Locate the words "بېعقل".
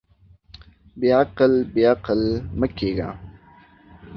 0.99-1.53, 1.73-2.21